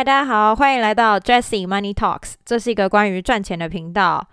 [0.00, 4.26] 嗨，大家好，欢迎来到 Jessie Money Talks，这是一个关于赚钱的频道。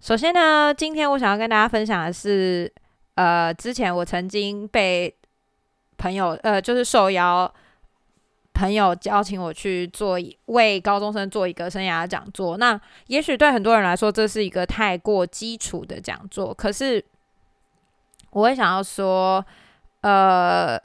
[0.00, 2.68] 首先呢，今天我想要跟大家分享的是，
[3.14, 5.14] 呃，之前我曾经被
[5.98, 7.48] 朋友，呃，就是受邀
[8.54, 12.56] 朋友邀请我去做为高中生做一个生涯讲座。
[12.56, 17.00] 那也许对很多人来说，这是一个太过基础的讲座，可是
[18.30, 19.46] 我会想要说，
[20.00, 20.76] 呃，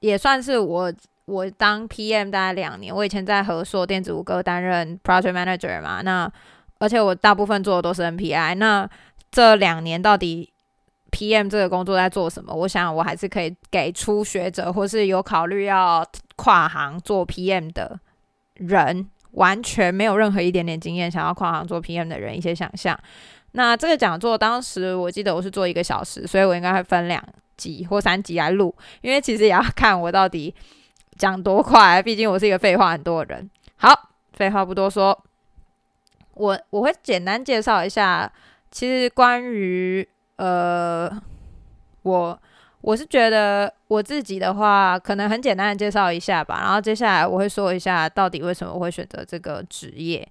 [0.00, 0.92] 也算是我。
[1.26, 6.30] 我当 PM 大概两年，我以前在和硕电子五哥担任 Project Manager 嘛，那
[6.78, 8.54] 而且我大部分做的都是 NPI。
[8.54, 8.88] 那
[9.32, 10.52] 这两年到底
[11.10, 12.54] PM 这个工作在做什么？
[12.54, 17.98] 我想我还是可以给初学者或是有考虑要跨行做 PM 的
[18.54, 22.96] 人，完全没有任何一点点经验想要跨行做 PM 的人一些想象。
[23.50, 27.20] 那这个讲座当时我记得我是做一个小时，所以我应该会分两
[27.56, 30.54] 集或三集来录，因为其实也要看我到底。
[31.16, 32.02] 讲多快？
[32.02, 33.50] 毕竟我是一个废话很多的人。
[33.76, 35.24] 好，废话不多说，
[36.34, 38.30] 我我会简单介绍一下。
[38.70, 40.06] 其实关于
[40.36, 41.10] 呃，
[42.02, 42.40] 我
[42.82, 46.60] 我是觉得我自己的话，可能很简单的介绍一下吧。
[46.60, 50.26] 然后接下来我会说一下到底为什么我会选择这个职业。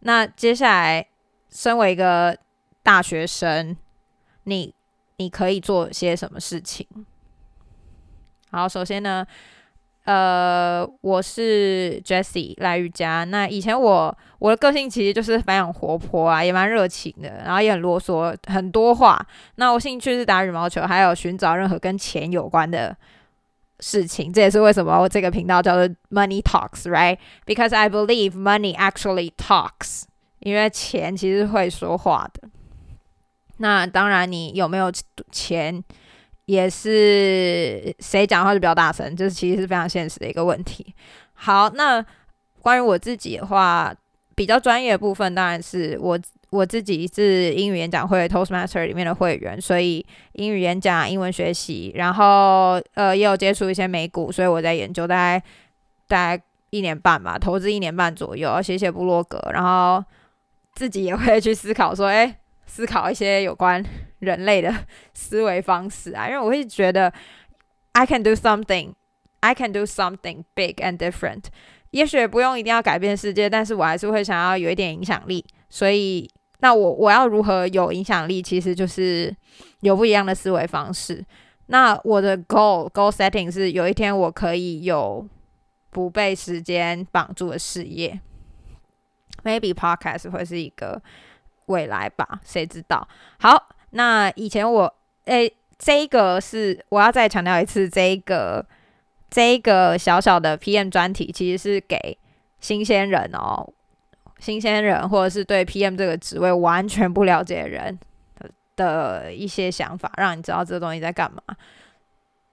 [0.00, 1.06] 那接下来，
[1.50, 2.36] 身为一个
[2.82, 3.76] 大学生，
[4.44, 4.74] 你
[5.16, 6.86] 你可以做些什么事情？
[8.50, 9.24] 好，首先呢。
[10.06, 13.24] 呃，我是 Jessie 赖瑜伽。
[13.24, 19.20] 那以前我我的个性其实就是非常活泼啊，也蛮热情的，然后也很啰嗦，很多话。
[19.56, 22.96] 那我兴趣是打羽毛球，还有寻找任何跟钱有关的
[23.80, 24.32] 事情。
[24.32, 30.04] 这也是为什么我这个频道叫做 Money Talks，right？Because I believe money actually talks，
[30.38, 32.48] 因为钱其实会说话的。
[33.56, 34.92] 那当然，你有没有
[35.32, 35.82] 钱？
[36.46, 40.94] 也是谁讲话就比较大声，这是其实是非常现实的一个问题。
[41.34, 42.04] 好，那
[42.62, 43.94] 关于我自己的话，
[44.34, 46.18] 比较专业的部分当然是我
[46.50, 55.42] 我自己是英语演讲会 Toastmaster 里面的会员，所以英语演讲、英文学习，然后呃也有接触一些美股，所以我在研究大概
[56.08, 60.02] 大概一年半吧，投资一年半左右，写写部落格，然后
[60.74, 62.36] 自己也会去思考说，哎。
[62.68, 63.82] 思考一些有关
[64.20, 64.72] 人类的
[65.12, 67.12] 思维方式啊，因为我会觉得
[67.92, 68.94] ，I can do something,
[69.40, 71.44] I can do something big and different。
[71.90, 75.44] 也许不用一定要改变世界，但是我还是会想要有一点影响力。
[75.68, 76.28] 所以，
[76.60, 78.42] 那我我要如何有影响力？
[78.42, 79.34] 其实就是
[79.80, 81.24] 有不一样的思维方式。
[81.66, 85.26] 那我的 goal goal setting 是有一天我可以有
[85.90, 88.20] 不被时间绑住的事业
[89.44, 91.02] ，maybe podcast 会是一个。
[91.66, 93.08] 未来吧，谁知道？
[93.40, 98.64] 好，那以前我诶，这个是我要再强调一次，这个
[99.30, 102.16] 这个小小的 PM 专题其实是给
[102.60, 103.66] 新鲜人哦，
[104.38, 107.98] 新鲜人或者是对 PM 这个职位完全不了解的人
[108.76, 111.42] 的一些想法，让你知道这个东西在干嘛。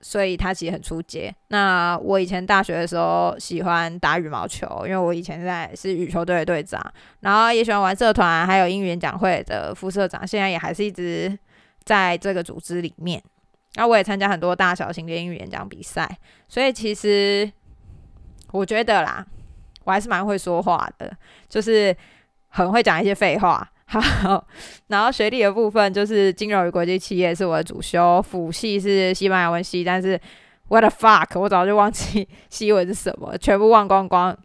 [0.04, 1.34] 所以他其实很出街。
[1.48, 6.80] 那我以前大学的时候喜欢打羽毛球，因为我以前在是羽球队的队长，
[7.22, 11.36] 然后也喜欢玩社团，还有英语演讲会的副社长，现在也还是一直
[11.86, 13.24] 在这个组织里面。
[13.76, 16.08] 然后我也参加很多大小型的英语演讲比赛，
[16.48, 17.52] 所以其实
[18.52, 19.26] 我觉得啦，
[19.86, 21.12] 我还是蛮会说话的，
[21.50, 21.96] 就是
[22.50, 23.68] 很会讲一些废话。
[24.00, 24.48] 好，
[24.88, 30.20] 然后学历的部分就是金融与国际企业是我的主修，辅系是西班牙文系，但是
[30.70, 34.36] what the fuck，我早就忘记西文是什么，全部忘光光，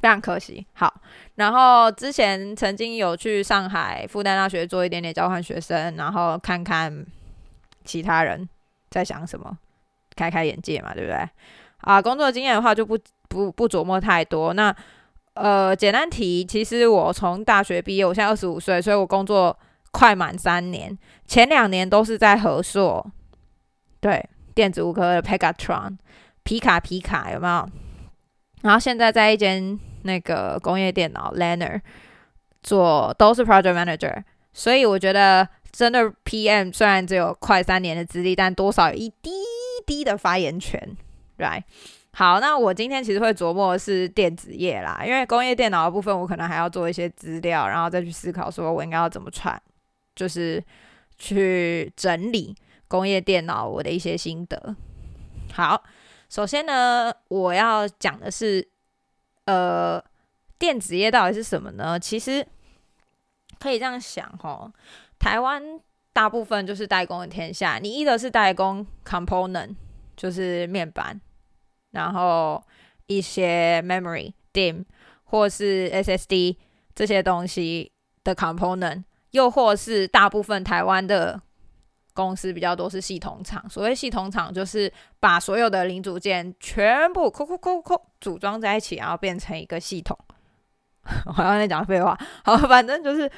[0.00, 0.66] 非常可惜。
[0.72, 0.92] 好，
[1.36, 7.04] 然后之前曾经有去上海复旦大学做一点点交换学生，然后看看
[7.84, 8.48] 其他人
[8.90, 9.56] 在想什么，
[10.16, 11.28] 开开眼界嘛，对不对？
[11.82, 12.98] 啊，工作经验的话就不
[13.28, 14.74] 不不琢磨太多，那。
[15.34, 19.58] 呃，简单提，其实我从大学毕业，我现在二十五岁，所以我工作
[19.90, 20.96] 快满三年。
[21.26, 23.10] 前两年都是在合硕，
[24.00, 25.96] 对，电子五科的 Pegatron，
[26.42, 27.68] 皮卡皮卡有没有？
[28.62, 31.82] 然后现在在一间那个工业电脑 l e n e r
[32.62, 34.22] 做，都是 Project Manager。
[34.52, 39.30] 所以我觉得，真的 PM 虽然只有快三年的资历，但多少有一滴
[39.86, 40.94] 滴的发言权
[41.38, 41.62] ，right？
[42.14, 49.60] 好，那我今天其实会琢磨是电子业啦，因为工业电脑的部分，我可能还要做一些资料，然后再去思考说我应该要怎么传，
[50.14, 50.62] 就是
[51.16, 52.54] 去整理
[52.86, 54.76] 工业电脑我的一些心得。
[55.54, 55.82] 好，
[56.28, 58.68] 首先呢，我要讲的是，
[59.46, 59.98] 呃，
[60.58, 61.98] 电子业到底是什么呢？
[61.98, 62.46] 其实
[63.58, 64.70] 可以这样想哈，
[65.18, 65.80] 台湾
[66.12, 69.74] 大部分就是代工的天下，你一的是代工 component，
[70.14, 71.18] 就是面板。
[71.92, 72.62] 然后
[73.06, 74.84] 一些 memory DIM
[75.24, 76.56] 或是 SSD
[76.94, 77.90] 这些东西
[78.24, 81.40] 的 component，又或是大部分台湾的
[82.12, 83.66] 公司比较多是系统厂。
[83.70, 90.18] 所谓系统厂，就是把所有的零组件全部扣扣扣扣组装在一起，然后变成一个系统。
[91.26, 93.30] 我刚才讲废话，好，反正就是，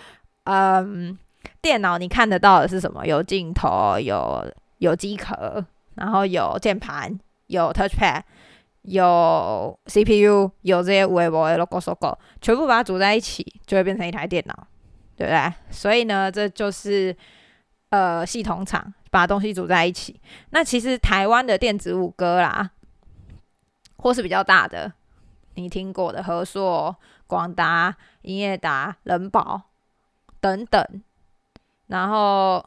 [0.44, 1.16] 嗯，
[1.62, 3.06] 电脑你看得到的是什么？
[3.06, 4.44] 有镜头，有
[4.78, 5.64] 有机壳，
[5.94, 8.22] 然后有键盘，有 touchpad。
[8.84, 14.66] 有 CPU，有这些微波的 logo logo，全部把它组在一起，就会变成一台电脑，
[15.16, 15.52] 对不对？
[15.70, 17.16] 所以呢，这就是
[17.88, 20.20] 呃系统厂把东西组在一起。
[20.50, 22.70] 那其实台湾的电子五哥啦，
[23.96, 24.92] 或是比较大的，
[25.54, 26.94] 你听过的和硕、
[27.26, 29.62] 广达、英业达、人保
[30.40, 30.86] 等等，
[31.86, 32.62] 然后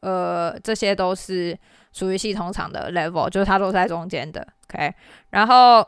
[0.00, 1.56] 呃这些都是
[1.92, 4.44] 属于系统厂的 level，就是它都在中间的。
[4.68, 4.94] OK，
[5.30, 5.86] 然后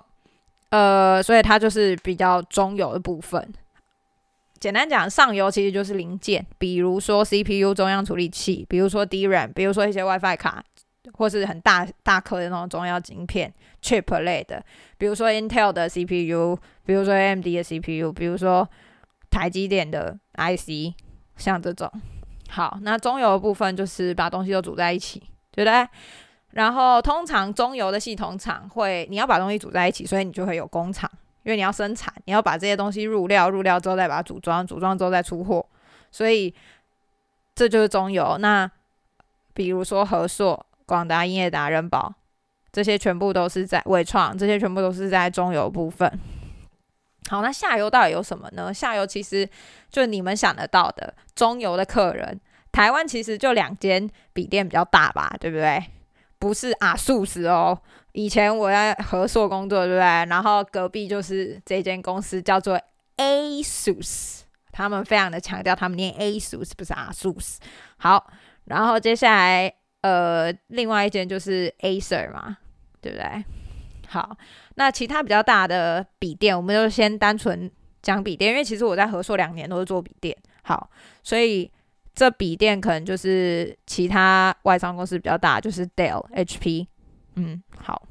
[0.70, 3.52] 呃，所以它就是比较中游的部分。
[4.58, 10.62] 简单讲，上游其实就是零件，比如说 CPU 中央处理器，比如说 DRAM，比如说一些 WiFi 卡，
[11.14, 14.62] 或是很大大颗的那种中央晶片 chip 类的，
[14.98, 18.68] 比如说 Intel 的 CPU，比如说 AMD 的 CPU，比如说
[19.30, 20.94] 台积电的 IC，
[21.36, 21.90] 像这种。
[22.50, 25.22] 好，那中游的部分就是把东西都组在一起，
[25.52, 25.88] 对不对？
[26.52, 31.08] 然后，通常中游的系统厂会，你要把东西组在一起，所以你就会有工厂，
[31.44, 35.64] 因为你要生产，你要把这些东西入料，入料之后再把它组装，组装之后再出货，
[36.10, 36.52] 所以
[37.54, 38.36] 这就是中游。
[38.38, 38.68] 那
[39.54, 42.12] 比如说和硕、广达、英业达、人保，
[42.72, 46.10] 这些全部都是在伟创，这些全部都是在中游部分。
[47.28, 48.74] 好，那下游到底有什么呢？
[48.74, 49.48] 下游其实
[49.88, 52.40] 就你们想得到的，中游的客人，
[52.72, 55.80] 台湾其实就两间笔电比较大吧，对不对？
[56.40, 57.78] 不是啊，素食哦。
[58.12, 60.00] 以前我在合硕工作，对不对？
[60.00, 62.80] 然后隔壁就是这间公司，叫做
[63.18, 64.40] ASUS，
[64.72, 67.58] 他们非常的强调，他们念 ASUS，不是啊，ASUS。
[67.98, 68.26] 好，
[68.64, 72.56] 然后接下来呃，另外一间就是 Acer 嘛，
[73.02, 73.44] 对不对？
[74.08, 74.34] 好，
[74.76, 77.70] 那其他比较大的笔电，我们就先单纯
[78.00, 80.34] 讲笔电，因为其实我在合硕两年都是做笔电。
[80.62, 80.90] 好，
[81.22, 81.70] 所以。
[82.14, 86.86] 这笔电可能就是其他外商公司比较大，就是 Dell、HP，
[87.34, 88.02] 嗯，好。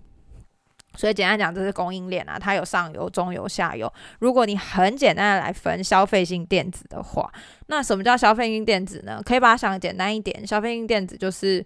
[0.96, 3.92] 所以简单讲，这是供应链啊，它有上游、中游、下游。
[4.20, 7.32] 如果你很简单的来分消费性电子的话，
[7.68, 9.22] 那什么叫消费性电子呢？
[9.24, 11.66] 可以把它想简单一点，消费性电子就是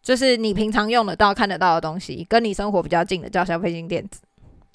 [0.00, 4.20] 就是你平常用得到、看得到的东西，跟你生活比较近的叫消费性电子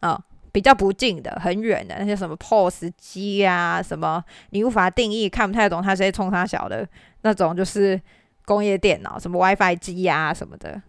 [0.02, 0.22] 啊。
[0.56, 6.88] 比较不近的、很远的那些什么 POS 机啊，什么你无法定义、看不太懂它这些冲它小的
[7.24, 8.00] 那种，就是
[8.46, 10.82] 工业电脑，什么 WiFi 机啊什么的。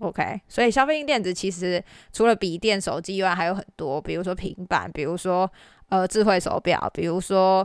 [0.00, 1.80] OK，所以消费性电子其实
[2.12, 5.48] 除了笔电、手机以外，还有很多，比如说平板，比如说
[5.90, 7.64] 呃智慧手表，比如说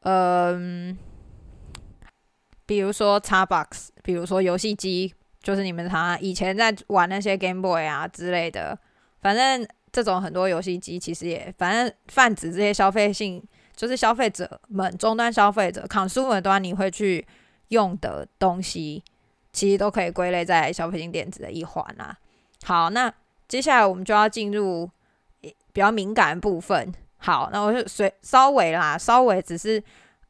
[0.00, 0.98] 嗯，
[2.66, 8.76] 比如说 Xbox，比如说游戏机，就是你们常以前在玩那些 Game Boy 啊之类的，
[9.20, 9.64] 反正。
[9.92, 13.42] 这种很多游戏机其实也，反正泛指这些消费性，
[13.74, 17.26] 就是消费者们终端消费者 consumer 端你会去
[17.68, 19.02] 用的东西，
[19.52, 22.16] 其实都可以归类在消费性电子的一环啦。
[22.64, 23.12] 好，那
[23.46, 24.88] 接下来我们就要进入
[25.40, 26.92] 比较敏感的部分。
[27.16, 29.82] 好，那我就随稍微啦，稍微只是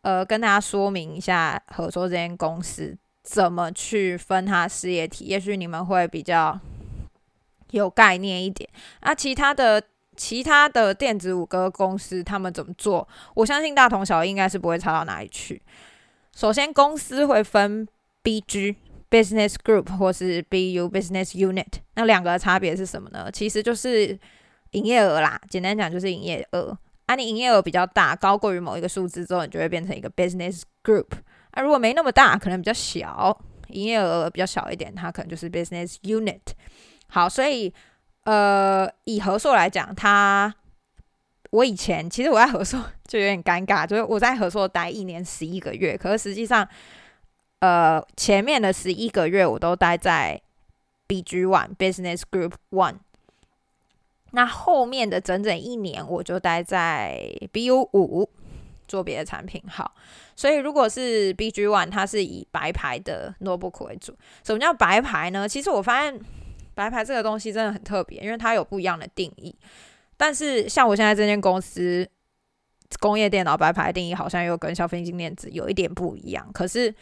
[0.03, 6.59] 呃跟大家说明一下合作这间公司怎么去分它事业体，也许你们会比较。
[7.71, 8.69] 有概念一点，
[9.03, 9.83] 那其他的
[10.17, 13.07] 其他的电子五哥公司他们怎么做？
[13.35, 15.63] 我相信大同小异，应该是不会差到哪里去。
[16.35, 17.87] 首先，公司会分
[18.23, 18.77] BG
[19.11, 23.31] Business Group 或是 BU Business Unit，那两个差别是什么呢？
[23.33, 24.19] 其实就是
[24.73, 26.77] 营业额啦，简单讲就是营业额。
[27.07, 31.07] 啊，你营业额比较大，高过于某一个数字之后，你就会变成一个 Business Group。
[31.53, 36.41] 啊，如果没那么大，可能比较小，营业额比较小一点，它可能就是 Business Unit。
[37.11, 37.73] 好，所以
[38.25, 40.55] 呃，以合硕来讲，他
[41.51, 46.69] 我以前其实我在合硕 就有点尴尬，就是我在合硕待一年十一个月，可是实际上，
[47.61, 50.39] 呃，前面的十一个月我都待在
[51.09, 52.97] BG One Business Group One，
[54.33, 57.19] 那后面的整整一年我就待在
[57.51, 58.29] BU 五
[58.87, 59.63] 做别的产品。
[59.67, 59.95] 好，
[60.37, 64.15] 所以如果是 BG One，它是以白牌的 notebook 为主。
[64.45, 65.49] 什么叫白牌呢？
[65.49, 66.21] 其实我发现。
[66.79, 69.53] 白牌这个东西真的很特别，因为它有不一样的定义。
[70.17, 72.09] 但是像我现在这间公司，
[73.01, 76.49] 工业电脑白牌定义好像又跟消费性电子有一点不一样。
[76.53, 76.95] 可是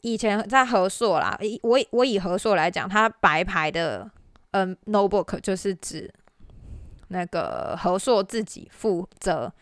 [0.00, 4.10] 以前在合硕啦，以我我以合硕来讲，它白牌的
[4.50, 6.12] 嗯 notebook 就是指
[7.06, 9.52] 那个合硕自己负责，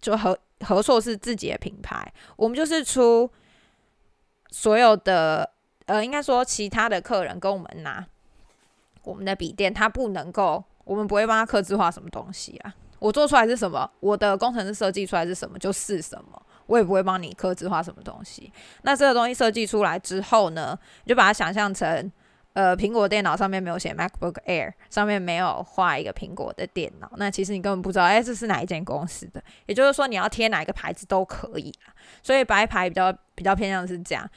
[0.00, 3.28] 就合合硕是自己的品牌，我们就是出
[4.50, 5.50] 所有的，
[5.86, 8.06] 呃，应该说其他的客人跟我们拿
[9.02, 12.74] 我们的笔电，它不能够，我们不会帮他刻字化什么东西啊。
[12.98, 18.52] 我做出来是什么，我的工程师设计出来是什么就是什么，我也不会帮你刻字化什么东西。
[18.82, 22.10] 那这个东西设计出来之后呢，你就把它想象成，
[22.54, 29.40] 呃，苹果电脑上面没有写 MacBook Air，上面没有画一个苹果的电脑，那其实你根本不知道，哎，这是哪一间公司的。
[29.66, 31.94] 也就是说，你要贴哪一个牌子都可以啦。
[32.20, 34.28] 所以白牌比较比较偏向是这样，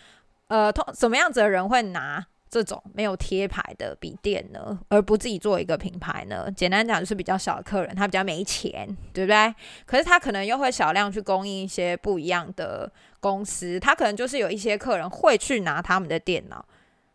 [0.50, 2.24] 呃，通什么样子的人会拿？
[2.52, 6.52] 这种没有贴牌的笔电呢，而不自己做一个品牌呢？
[6.52, 9.56] 简单讲就是比较小的客人，他比较没钱，对不对？
[9.86, 12.92] 可是他可能又会少量去供应一些不一样的
[13.22, 16.66] 公司，他可能就是有一些客人会去拿他们的电脑，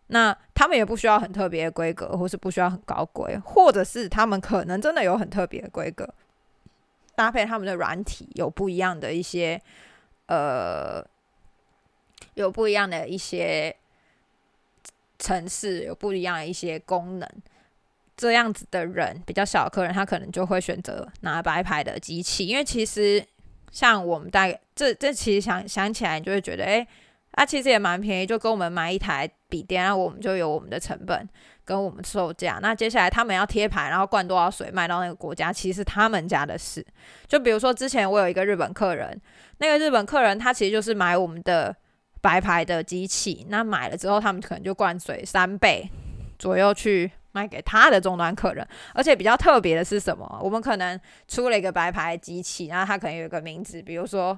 [0.07, 6.09] 那他们也不需要很特别的规格，或是不需要很高规，或者是他们可能真的有很特别的规格，
[7.15, 9.61] 搭配他们的软体有不一样的一些，
[10.29, 11.05] 呃，
[12.33, 13.77] 有不一样的一些。
[15.19, 17.29] 城市有不一样的一些功能，
[18.17, 23.25] 这样子的人比较小的客人，他可能就会选择拿白牌的机器，因为其实
[23.71, 26.87] 像我们大概这这其实想想起来，你就会觉得，哎，
[27.33, 31.29] 啊，其实也蛮便宜，就跟我们买一台笔电，然后我们就有我们的成本
[31.65, 32.59] 跟我们售价。
[32.61, 36.85] 那接下来他们要贴牌，然后灌多少水卖到那个国家，其实他们家的事。
[37.27, 39.21] 就比如说之前我有一个日本客人，
[39.59, 41.77] 那个日本客人他其实就是买我们的。
[42.27, 45.89] 白牌的机器，那买了之后，他们可能就灌水三倍
[46.41, 48.67] 左右去卖给他的终端客人。
[48.93, 50.41] 而且比较特别的是什么？
[50.43, 54.37] 我们可能出了一个白牌机器，然后它可能有一个名字，比如说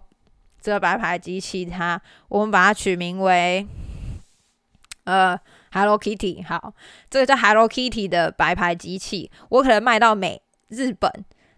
[0.60, 3.66] 这个白牌机器，它我们把它取名为
[5.04, 5.34] 呃
[5.72, 6.44] Hello Kitty。
[6.44, 6.74] 好，
[7.08, 11.10] 这个叫 Hello Kitty 的白牌机器，我可能卖到美日本，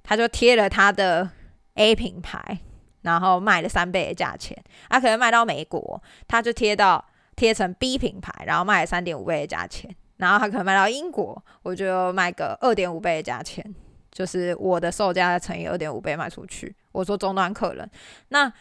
[0.05, 1.31] 他就贴了他的
[1.75, 2.61] A 品牌。
[3.03, 4.57] 然后卖了三倍的价钱，
[4.89, 7.05] 他可能卖到美国，他就贴到
[7.37, 9.95] 贴成 B 品牌，然后卖了三点五倍的价钱。
[10.19, 13.65] 然后他可能卖到英国，我就卖个二点五倍的价钱，
[14.13, 16.77] 就是我的售价乘以二点五倍卖出去。
[16.93, 17.91] 我说终端客人，
[18.29, 18.53] 那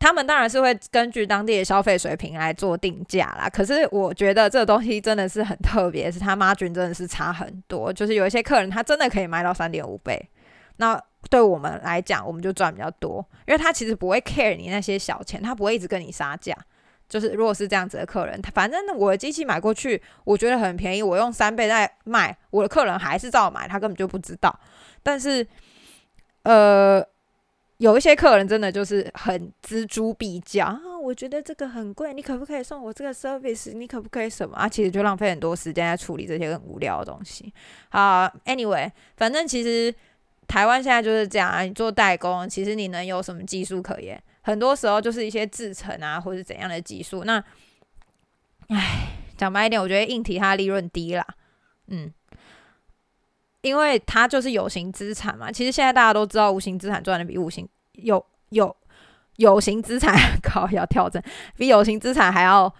[0.00, 3.48] 他们当然是会根据当地的消费水平来做定价啦。
[3.48, 10.20] 可是我觉得这个东西真的是很特别，是他妈菌真的是差很多，就是有一些客人他真的可以卖到三点五倍。
[10.78, 16.56] 那对我们来讲，我们就赚比较多，因为他其实不会 care 你那些小钱，他不会一直跟你杀价。
[17.08, 24.56] 就是如果是这样子的客人，他反正我的机器买过去，我觉得很便宜，我用三倍在卖，我的客人还是照买，他根本就不知道。
[25.02, 25.44] 但是，
[26.44, 27.04] 呃，
[27.78, 33.74] 有一些客人真的就是很锱铢必较啊，我觉得这个很贵，你可不可以送我这个 service？
[33.74, 34.68] 你可不可以什么啊？
[34.68, 37.52] 其实就浪费很多时间在处理这些很无聊的东西。
[37.88, 39.92] 好，anyway，反正其实。
[40.50, 44.20] 台湾现在就是这样啊，你做代工，其实你能有什么技术可言？
[44.42, 47.22] 很多时候就是一些制程啊，或者怎样的技术。
[47.22, 47.40] 那，
[48.66, 51.24] 唉，讲白一点，我觉得硬体它利润低啦，
[51.86, 52.12] 嗯，
[53.60, 55.52] 因为它就是有形资产嘛。
[55.52, 58.76] 其实现在大家都知道，无形资产赚的比无形有有
[59.36, 61.22] 有形资产 高，要调整，
[61.56, 62.74] 比有形资产还要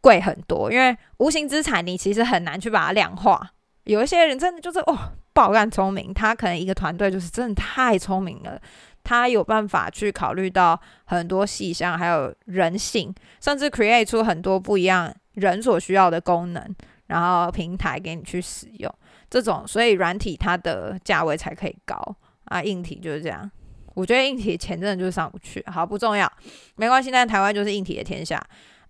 [0.00, 0.70] 贵很多。
[0.70, 3.50] 因为无形资产你其实很难去把它量化。
[3.82, 5.14] 有一些人真的就是哦。
[5.32, 8.60] 爆干聪明，他可能一个团队就是真的太聪明了，
[9.02, 16.62] 他有办法去考虑到很多细项，还有人性，甚至 create 出很多不一样人所需要的功能，
[17.06, 18.94] 然后平台给你去使用。
[19.30, 21.96] 这种，所以软体它的价位才可以高
[22.44, 23.50] 啊，硬体就是这样。
[23.94, 26.30] 我觉得硬体钱真的就是上不去，好不重要，
[26.76, 27.10] 没关系。
[27.10, 28.42] 但台湾就是硬体的天下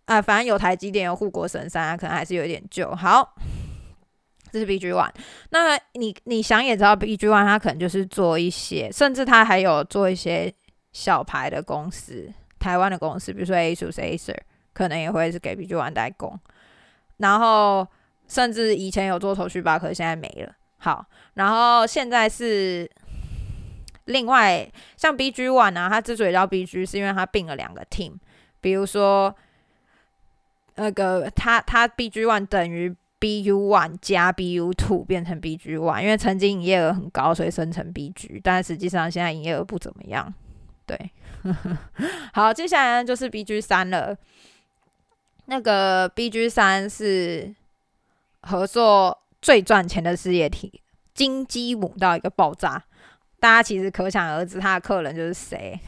[0.07, 2.93] 啊，反正有台积电，有护国神山，可能还是有点旧。
[2.95, 3.37] 好。
[4.53, 5.11] 这是 B G One，
[5.49, 10.53] 那你你想也知道，B G One 它可能就是做一些，甚至它还有做一些
[10.93, 14.37] 小牌的公司，台湾的公司，比如说 ASUS、Acer，
[14.75, 16.39] 可能也会是给 B G One 代工。
[17.17, 17.89] 然后
[18.29, 20.55] 甚至以前有做头绪吧，可是现在没了。
[20.77, 22.87] 好，然后现在是
[24.05, 28.17] 另外像 B G One 啊，它之所以叫 B G，是因为它并了两个 team，
[28.61, 29.35] 比如说
[30.75, 32.95] 那个它它 B G One 等于。
[33.23, 40.35] BU One 加 BU Two 变成 BG One，因为曾经营业额很高，所以生成 BG，但实际上现在营业额不怎么样。
[40.85, 40.99] 对，
[42.35, 44.17] 好，接下来呢就是 BG 三了。
[45.45, 47.55] 那个 BG 三是
[48.41, 50.83] 合作最赚钱的事业体，
[51.15, 52.83] 金鸡母到一个爆炸，
[53.39, 55.79] 大家其实可想而知，他的客人就是谁。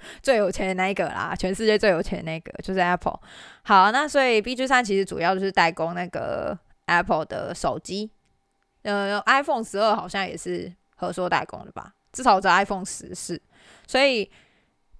[0.22, 3.18] 最有钱的那一个啦，全世界最有钱的那个就是 Apple。
[3.62, 8.10] 好，那所以 B G 三其实主要就是代工那个 Apple 的手机，
[8.82, 11.92] 呃，iPhone 十二好像也是合硕代工的吧？
[12.12, 13.40] 至少在 iPhone 十是，
[13.86, 14.30] 所以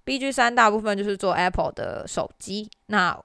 [0.05, 3.19] BG 三大部分就是做 Apple 的手机，那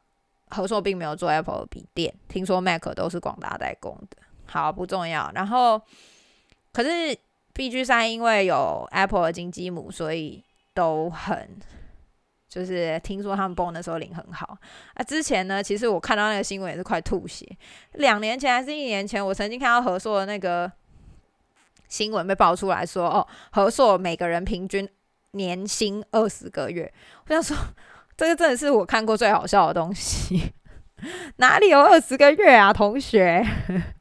[0.48, 4.16] 合硕并没有做 Apple 的笔电，听说 Mac 都是广达代工的。
[4.46, 5.30] 好，不重要。
[5.34, 5.80] 然后，
[6.72, 7.16] 可是
[7.54, 10.42] BG 三因为有 Apple 的金鸡母，所以
[10.74, 11.48] 都很。
[12.46, 14.56] 就是听说他们崩的时候领很好
[14.94, 15.02] 啊。
[15.02, 17.44] 之前呢，其实我看到那个新闻也是快吐血。
[17.94, 20.70] 两年前还是一年前，我曾经看到和硕的那个
[21.88, 24.88] 新闻被爆出来说，哦，和硕每个人平均
[25.32, 26.92] 年薪二十个月。
[27.26, 27.56] 我想说，
[28.16, 30.54] 这个真的是我看过最好笑的东西。
[31.38, 33.44] 哪里有二十个月啊，同学？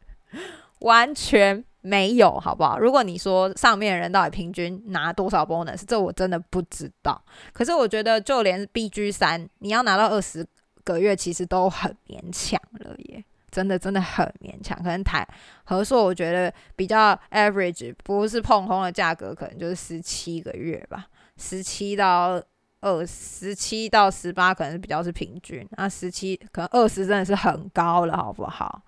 [0.81, 1.65] 完全。
[1.85, 2.79] 没有，好不好？
[2.79, 7.21] 如果你说上面人到底平均拿多少 bonus，这我真的不知道。
[7.51, 10.47] 可是我觉得，就连 BG 三，你要拿到二十
[10.85, 13.21] 个月，其实都很勉强了耶，
[13.51, 14.77] 真的真的很勉强。
[14.77, 15.27] 可能台
[15.65, 22.41] 和硕，我觉得比较 average，不是碰空的价格，可能就是十七个月吧，十七到
[22.79, 25.67] 二十七到十八，可能比较是平均。
[25.71, 28.83] 那十七可能二十真的是很高了，好不好？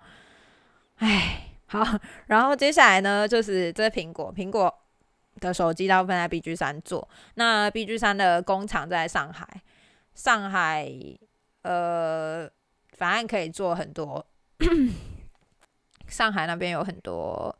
[0.96, 1.42] 唉。
[1.68, 1.84] 好，
[2.26, 4.72] 然后接下来呢，就是这苹果，苹果
[5.40, 7.08] 的手机大部分在 BG 三做。
[7.34, 9.46] 那 BG 三的工厂在上海，
[10.14, 10.88] 上海
[11.62, 12.48] 呃，
[12.92, 14.24] 反正可以做很多。
[16.06, 17.54] 上海那边有很多，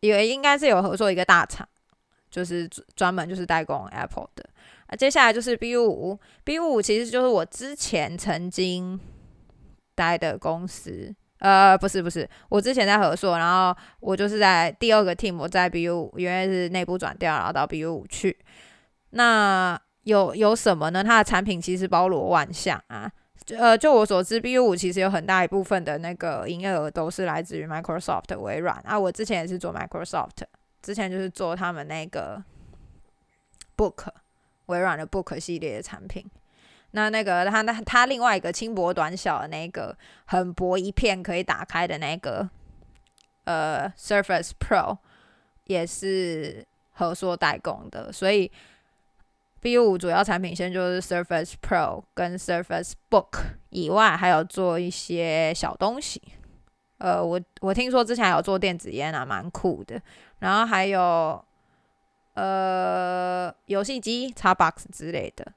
[0.00, 1.66] 也应该是有合作一个大厂，
[2.30, 4.46] 就是专门就是代工 Apple 的。
[4.88, 9.00] 啊，接下来就是 B 五，B 五其实就是我之前曾经
[9.94, 11.14] 待的公司。
[11.42, 18.38] 呃，不是不是，我之前在合硕，然后我就是在第二个 team，我在 BU 五，因为是内部转调，然后到 BU 五去。
[19.10, 21.02] 那有有什么呢？
[21.02, 23.10] 它的产品其实包罗万象啊。
[23.58, 28.96] 呃，就我所知，BU 五其实有很大一部分的那个营业额都是来自于 Microsoft 微软啊。
[28.96, 30.44] 我之前也是做 Microsoft，
[30.80, 32.40] 之前就是做他们那个
[33.76, 34.06] Book
[34.66, 36.24] 微软的 Book 系列的产品。
[36.92, 42.48] 那那个他那他另外一个轻薄短小的那个很薄一片可以打开的那个
[43.44, 44.96] 呃 Surface Pro
[45.64, 48.50] 也是合作代工的，所以
[49.60, 53.38] B 五主要产品线就是 Surface Pro 跟 Surface Book
[53.70, 56.20] 以外，还有做一些小东西。
[56.98, 60.00] 呃，我我听说之前有做电子烟啊，蛮酷的。
[60.40, 61.44] 然后还有
[62.34, 65.52] 呃游戏机、Xbox 之类的。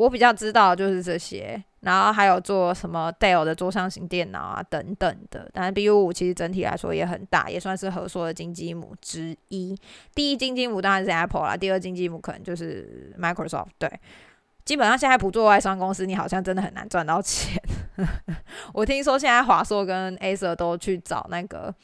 [0.00, 5.46] 我比较知道就是这些，然后还有做什么 Dell 的桌上型电脑啊等等的。
[5.52, 9.76] 但是 BU 五其实整体来说也很大，也算是合硕的金鸡母之一。
[10.14, 13.66] 第一金鸡母当然是 Apple 啦，第二金鸡母可能就是 Microsoft。
[13.78, 13.92] 对，
[14.64, 17.62] 基本上现在不做外商公司，你好像真的很难赚到钱。
[18.72, 21.74] 我听说现在华硕跟 Acer 都去找那个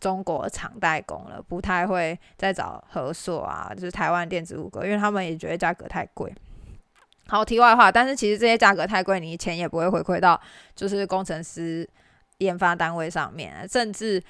[0.00, 6.34] 中国厂代工了，不太会再找合硕啊，就是台湾电子五哥，因为他们也觉得价格太贵。
[7.30, 10.38] 好，题外话，但是其实这些价格太贵，你钱也不会回馈到
[10.74, 11.88] 就是工程师
[12.38, 14.20] 研发单位上面，甚至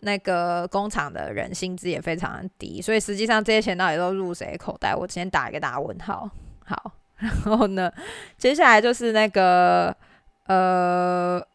[0.00, 4.94] 那个工厂的人薪资也非常低，所以实际上这些钱到底都入谁口袋？
[4.94, 6.30] 我先打一个大问号。
[6.64, 7.92] 好， 然后呢，
[8.38, 9.94] 接下来就是那个
[10.46, 11.46] 呃，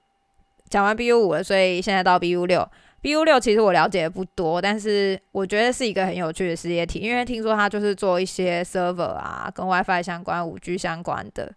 [0.69, 2.69] 讲完 BU 五了，所以现在到 BU 六。
[3.01, 11.51] BU 六其实我了解的不多，但是我觉得是一个很有趣的事业体，因为听说它就是做一些 server 啊，跟 WiFi 相关、五 G 相关的。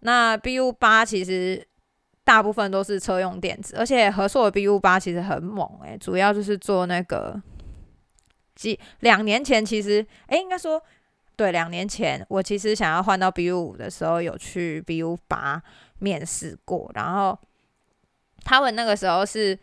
[0.00, 1.66] 那 BU 八其实
[2.22, 7.42] 大部分都是车用电子，而且合硕的 BU 八其实很猛诶，主要就是做那个。
[8.54, 10.80] 几两年前其实，诶，应该说
[11.34, 15.60] 对，两年前我其实想要换到 BU 五的时候，有去 BU 八
[15.98, 17.36] 面试过，然后
[18.44, 19.58] 他们那个时候是。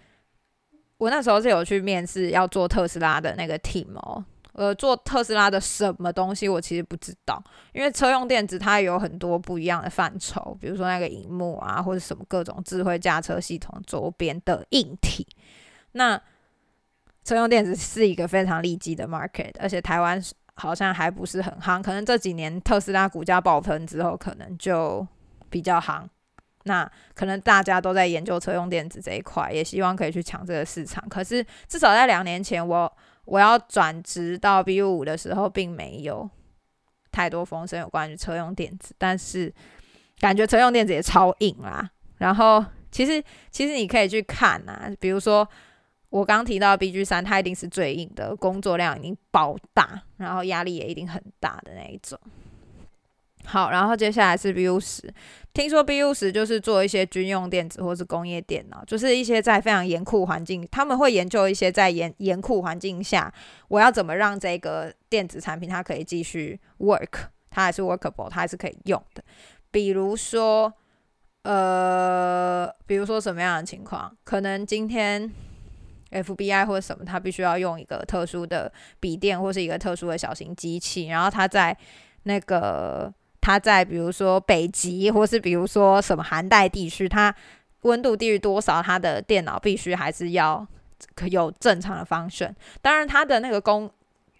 [1.01, 15.25] 我那时候是有去面试要做特斯拉的那个 team 哦，呃，做特斯拉的什么东西我其实不知道，因为车用电子它有很多不一样的范畴，比如说那个荧幕啊，或者什么各种智慧驾车系统周边的硬体。
[15.93, 16.21] 那
[17.23, 25.07] 车用电子是一个非常利基的 market，而且台湾好像还不是很夯，可能这几年特斯拉股价爆棚之后，可能就
[25.49, 26.03] 比较夯。
[26.63, 31.04] 那可能大家都在研究车用电子这一块，也希望可以去抢这个市场。
[31.10, 36.30] 可是至少在两年前，我我要转职到 BU 五的时候，并没有
[37.12, 38.93] 太多风声有关于车用电子。
[38.97, 39.54] 但是
[40.19, 41.89] 感觉车用电子也超硬啦。
[42.17, 45.47] 然后其实其实你可以去看啊，比如说
[46.10, 52.19] 我刚提到 BG 三，它一定是最硬的，工作量已经爆大，然后压力也一定很大的那一种。
[53.45, 55.13] 好，然后接下来是 BU 十
[55.54, 63.34] 听说 BU 十就是做一些军用电子或是工业电脑，就是一些在非常严酷环境，他们会研究一些在严严酷环境下，
[63.67, 67.10] 我要怎么让这个电子产品它可以继续 work，
[67.49, 69.23] 它还是 workable，它还是可以用的。
[69.71, 70.71] 比如说，
[71.41, 74.15] 呃，比如说什么样的情况？
[74.23, 75.30] 可能今天
[76.12, 81.75] FBI 或者什么，它必须要用一个特殊的笔电或是一个特殊的小型机器，然后它在
[82.23, 83.13] 那个。
[83.41, 87.36] 它在比如说北极，或是比如说什么寒带地区，它
[87.82, 90.65] 温度低于多少，它的电脑必须还是要
[91.30, 92.54] 有正常的 function。
[92.82, 93.91] 当然，它的那个功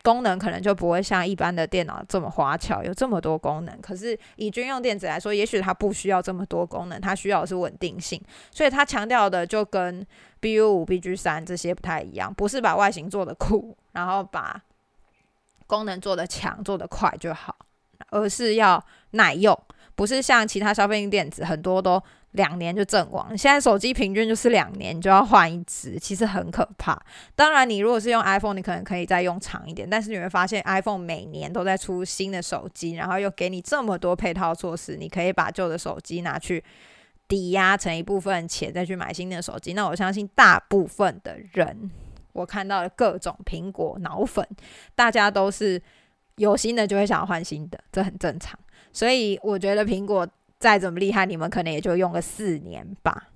[0.04, 3.82] 功能可能就不会像一般的电脑这么花俏，有这么多功能。
[3.82, 8.22] 可是以军用电子来说，也许它不需要这么多功能，它需要的是稳定性。
[8.52, 10.06] 所以它强调的就跟
[10.40, 14.62] BU 五、BG 三这些不太一样，不是把外形做的酷，然后把
[15.66, 17.56] 功能做的强、做的快就好。
[18.10, 19.58] 而是要耐用，
[19.96, 23.38] 不是像其他消费性电子，很多都两年就阵亡。
[23.38, 26.98] 现在手机平均就是两年就要换一只，其实很可怕。
[27.36, 36.64] 当然，你如果是用 iPhone，你可能可以再用长一点，但是你会发现 iPhone 每年都在出新的手机，然后又给你这么多配套措施，你可以把旧的手机拿去
[37.28, 39.74] 抵押成一部分钱，再去买新的手机。
[39.74, 41.92] 那我相信大部分的人，
[42.32, 44.48] 我看到的各种苹果脑粉，
[44.96, 45.82] 大家都是。
[46.42, 48.60] 有新的就会想要换新的，这很正常。
[48.92, 50.28] 所以我觉得苹果
[50.58, 53.30] 再怎么厉害，你们可能也就用个四年吧，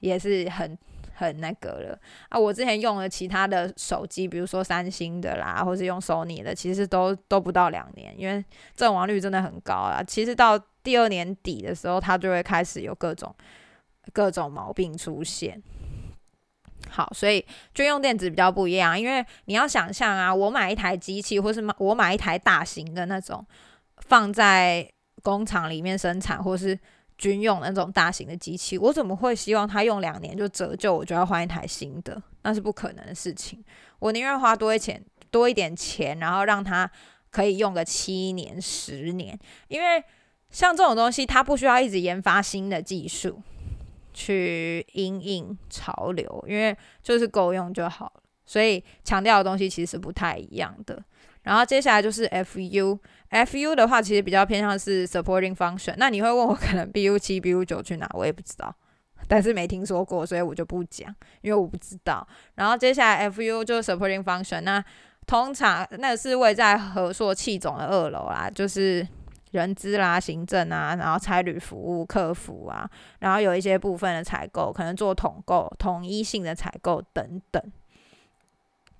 [0.00, 0.76] 也是很
[1.14, 2.38] 很那个了啊。
[2.38, 8.44] 我之前用了其他的手机，比如说三星的啦，或是用 Sony 的，其实都都不到两年，因为
[8.76, 10.02] 阵亡率真的很高啊。
[10.02, 13.34] 其实到第二年底的时候，它就会开始有各种
[14.12, 15.60] 各种毛病出现。
[16.90, 23.46] 好，所以军用电子比较不一样，因为你要想象啊，我买一台机器，或是买我买一台大型的那种
[24.08, 24.90] 放在
[25.22, 26.78] 工厂里面生产，或是
[27.16, 32.20] 军用那种大型的机器，我怎么会希望它用两年就折旧，我就要换一台新的？
[32.42, 33.62] 那是不可能的事情。
[33.98, 36.90] 我宁愿花多一钱多一点钱，然后让它
[37.30, 40.02] 可以用个七年、十年，因为
[40.50, 43.40] 像这种东西，它不需要一直研发新的技术。
[44.12, 51.02] 去应应潮流，因为就是够用就好了，所以强调的东西其实不太一样的。
[51.42, 55.94] 然后接下来就是 FU，FU 的话其实比较偏向是 supporting function。
[55.96, 58.06] 那你会问我可能 BU 七、BU 九去哪？
[58.12, 58.74] 我也不知道，
[59.26, 61.08] 但是没听说过，所以我就不讲，
[61.40, 62.26] 因为我不知道。
[62.56, 64.84] 然后接下来 FU 就是 supporting function，那
[65.26, 69.06] 通常那个是位在合硕气总的二楼啦，就是。
[69.50, 77.62] 人资啦、行政啊，然后差旅服务、客服啊，然后有一些部分的采购，可能做统购、统一性的采购等等。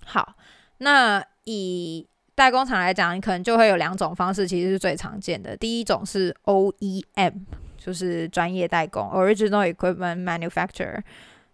[0.05, 0.35] 好，
[0.79, 5.55] 那以代工厂来讲，你可能就会有两种方式，其实是最常见的。
[5.55, 7.33] 第一种是 OEM，
[7.77, 11.01] 就是专业代工 （Original Equipment Manufacturer），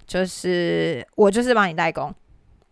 [0.05, 2.13] 就是我就是帮你代工，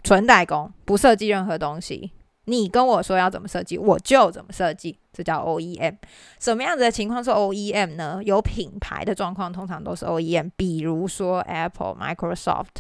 [0.03, 2.11] 纯代工，不设计任何东西。
[2.45, 5.97] 你跟我说要怎么设计，我就怎么设计，这叫 OEM。
[6.39, 8.21] 什么样子的情况是 OEM 呢？
[8.23, 12.77] 有品牌的状况通常都是 OEM，比如说 Apple、Microsoft、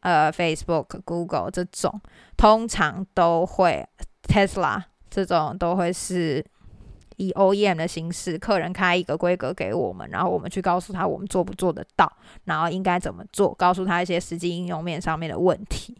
[0.00, 2.00] 呃 Facebook、Google 这种，
[2.36, 3.86] 通常都会
[4.22, 6.44] Tesla 这种都会是
[7.16, 12.10] 以 OEM 的形式，客人开一个规格给我们，然后我们去告诉他我们做不做得到，
[12.44, 15.94] 然后应该怎么做，告诉他一些实际应用面上面的问题。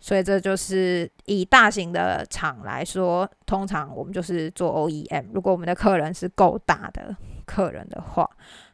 [0.00, 5.26] 所以这就是以大型的厂来说，通常我们就是做 OEM。
[5.32, 8.28] 如果我们的客人是够大的客人的话，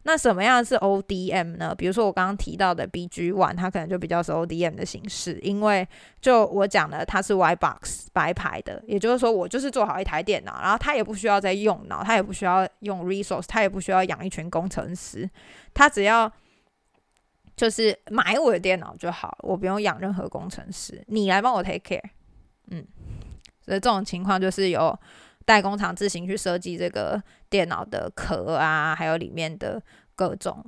[0.05, 1.75] 那什么样是 ODM 呢？
[1.77, 5.87] 比如说我刚刚提到的 BG One，它可能就比较是 ODM 的形式，因为
[6.21, 15.29] 就我讲的，它是 White Box 白牌的，也就是说我就是做好一台电脑，然后它也不需要再用脑，它也不需要用 resource，它也不需要养一群工程师，
[15.75, 16.33] 它只要。
[17.57, 22.03] 就是买我的电脑就好，我不用养任何工程师，你来帮我 take care。
[22.67, 22.87] 嗯，
[23.63, 24.95] 所以这种情况就是由
[25.47, 29.83] 代工厂自行去设计这个电脑的壳啊，还有里面的
[30.15, 30.63] 各种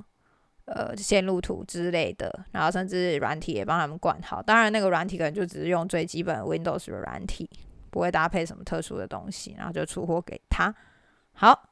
[0.65, 4.41] 呃线路图之类的，然后甚至软体也帮他们管好。
[4.41, 7.47] 当然，那个软体可能就只是用最基本 Windows 的软体，
[7.91, 10.73] 不会搭配什么特殊的东西，然后就出货给他。
[11.33, 11.68] 好。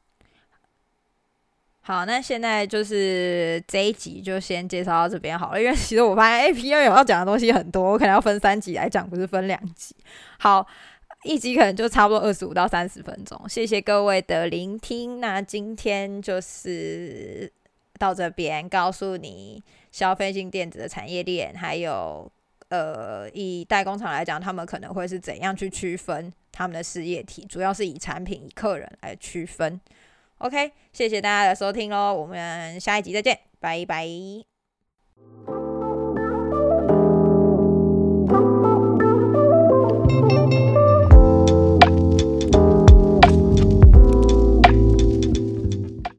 [1.87, 9.95] 好，那现在就是这一集就先介绍到这边好了，因为其实我发现 A P U 有要讲的东西很多，我可能要分三集来讲，不是分两集。
[10.37, 10.67] 好，
[11.23, 15.21] 一集可能就差不多二十五到三十分钟，谢谢各位的聆听。
[15.21, 17.49] 那今天就是
[17.97, 22.29] 到这边，告诉你消费性电子的产业链，还有
[22.67, 29.79] 呃，以代工厂来讲，他们可能会是怎样去区分他们的事业体，主要是以产品、以客人来区分。
[30.39, 34.07] OK，谢谢大家的收听喽，我们下一集再见，拜拜。